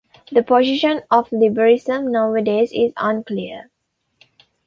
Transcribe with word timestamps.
The 0.31 0.41
position 0.41 1.03
of 1.11 1.31
liberalism 1.31 2.11
nowadays 2.11 2.71
is 2.73 2.91
unclear. 2.97 3.69